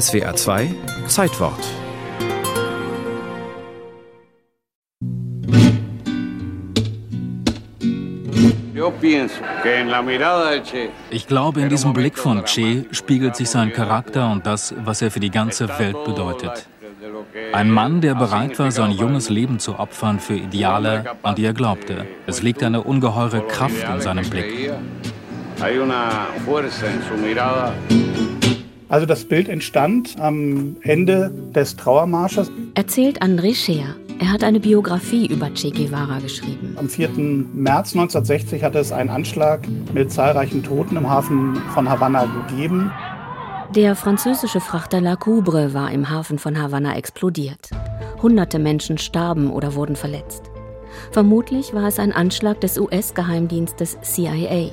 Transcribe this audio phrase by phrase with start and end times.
[0.00, 0.74] SWA 2
[1.06, 1.60] Zeitwort
[11.10, 15.12] Ich glaube, in diesem Blick von Che spiegelt sich sein Charakter und das, was er
[15.12, 16.66] für die ganze Welt bedeutet.
[17.52, 21.52] Ein Mann, der bereit war, sein junges Leben zu opfern für Ideale, an die er
[21.52, 22.06] glaubte.
[22.26, 24.72] Es liegt eine ungeheure Kraft in seinem Blick.
[28.94, 32.48] Also das Bild entstand am Ende des Trauermarsches.
[32.76, 33.96] Erzählt André Scheer.
[34.20, 36.76] Er hat eine Biografie über Che Guevara geschrieben.
[36.78, 37.08] Am 4.
[37.08, 39.62] März 1960 hatte es einen Anschlag
[39.92, 42.92] mit zahlreichen Toten im Hafen von Havanna gegeben.
[43.74, 47.70] Der französische Frachter La Coubre war im Hafen von Havanna explodiert.
[48.22, 50.52] Hunderte Menschen starben oder wurden verletzt.
[51.10, 54.70] Vermutlich war es ein Anschlag des US-Geheimdienstes CIA.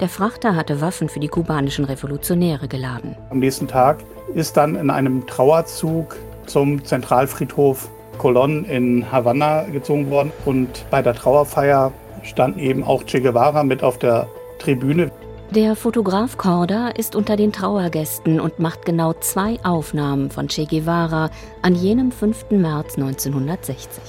[0.00, 3.16] Der Frachter hatte Waffen für die kubanischen Revolutionäre geladen.
[3.28, 3.98] Am nächsten Tag
[4.34, 10.32] ist dann in einem Trauerzug zum Zentralfriedhof Colón in Havanna gezogen worden.
[10.46, 14.26] Und bei der Trauerfeier stand eben auch Che Guevara mit auf der
[14.58, 15.10] Tribüne.
[15.52, 21.28] Der Fotograf Korda ist unter den Trauergästen und macht genau zwei Aufnahmen von Che Guevara
[21.62, 22.50] an jenem 5.
[22.50, 24.00] März 1960.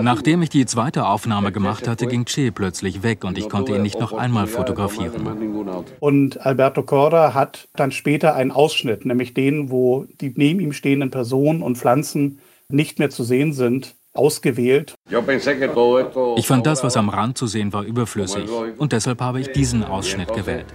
[0.00, 3.82] Nachdem ich die zweite Aufnahme gemacht hatte, ging Che plötzlich weg und ich konnte ihn
[3.82, 5.94] nicht noch einmal fotografieren.
[6.00, 11.12] Und Alberto Korda hat dann später einen Ausschnitt, nämlich den, wo die neben ihm stehenden
[11.12, 14.94] Personen und Pflanzen nicht mehr zu sehen sind, ausgewählt.
[16.36, 18.48] Ich fand das, was am Rand zu sehen war, überflüssig.
[18.78, 20.66] Und deshalb habe ich diesen Ausschnitt gewählt.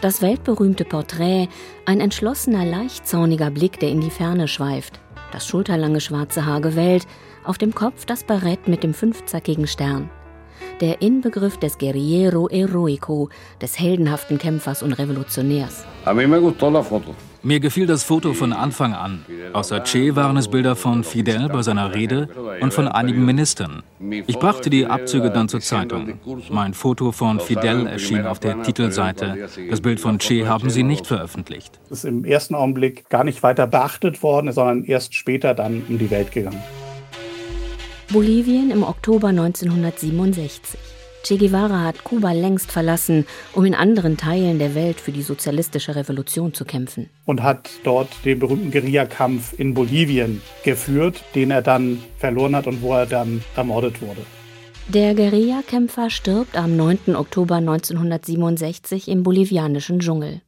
[0.00, 1.48] Das weltberühmte Porträt,
[1.86, 7.06] ein entschlossener, leicht zorniger Blick, der in die Ferne schweift, das schulterlange schwarze Haar gewellt,
[7.44, 10.10] auf dem Kopf das Barett mit dem fünfzackigen Stern.
[10.80, 13.28] Der Inbegriff des Guerriero Heroico,
[13.60, 15.84] des heldenhaften Kämpfers und Revolutionärs.
[17.44, 19.24] Mir gefiel das Foto von Anfang an.
[19.52, 22.28] Außer Che waren es Bilder von Fidel bei seiner Rede
[22.60, 23.82] und von einigen Ministern.
[24.26, 26.20] Ich brachte die Abzüge dann zur Zeitung.
[26.50, 29.48] Mein Foto von Fidel erschien auf der Titelseite.
[29.68, 31.80] Das Bild von Che haben sie nicht veröffentlicht.
[31.88, 35.98] Das ist im ersten Augenblick gar nicht weiter beachtet worden, sondern erst später dann um
[35.98, 36.62] die Welt gegangen.
[38.12, 40.78] Bolivien im Oktober 1967.
[41.22, 45.94] Che Guevara hat Kuba längst verlassen, um in anderen Teilen der Welt für die sozialistische
[45.94, 47.10] Revolution zu kämpfen.
[47.26, 52.82] Und hat dort den berühmten Guerillakampf in Bolivien geführt, den er dann verloren hat und
[52.82, 54.22] wo er dann ermordet wurde.
[54.88, 57.14] Der Guerillakämpfer stirbt am 9.
[57.14, 60.40] Oktober 1967 im bolivianischen Dschungel.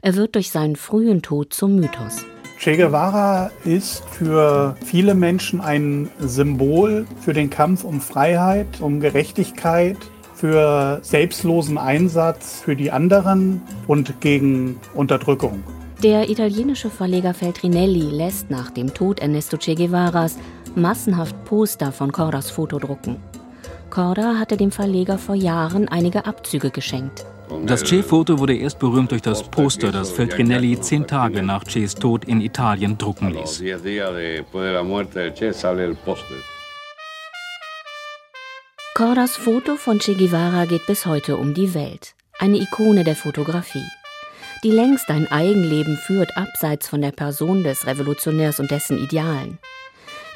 [0.00, 2.24] Er wird durch seinen frühen Tod zum Mythos.
[2.58, 9.98] Che Guevara ist für viele Menschen ein Symbol für den Kampf um Freiheit, um Gerechtigkeit,
[10.34, 15.62] für selbstlosen Einsatz für die anderen und gegen Unterdrückung.
[16.02, 20.36] Der italienische Verleger Feltrinelli lässt nach dem Tod Ernesto Che Guevaras
[20.74, 23.16] massenhaft Poster von Cordas Foto drucken.
[23.90, 27.24] Corda hatte dem Verleger vor Jahren einige Abzüge geschenkt.
[27.66, 32.24] Das Che-Foto wurde erst berühmt durch das Poster, das Feltrinelli zehn Tage nach Ches Tod
[32.24, 33.62] in Italien drucken ließ.
[38.96, 42.14] Cordas Foto von Che Guevara geht bis heute um die Welt.
[42.38, 43.82] Eine Ikone der Fotografie.
[44.62, 49.58] Die längst ein Eigenleben führt, abseits von der Person des Revolutionärs und dessen Idealen.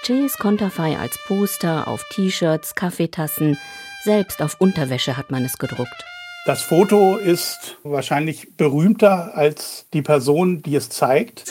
[0.02, 3.56] Ches Konterfei als Poster auf T-Shirts, Kaffeetassen,
[4.02, 6.04] selbst auf Unterwäsche hat man es gedruckt.
[6.44, 11.44] Das Foto ist wahrscheinlich berühmter als die Person, die es zeigt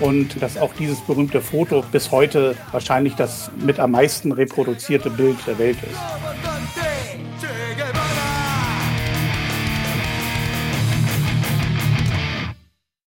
[0.00, 5.38] und dass auch dieses berühmte Foto bis heute wahrscheinlich das mit am meisten reproduzierte Bild
[5.46, 6.47] der Welt ist.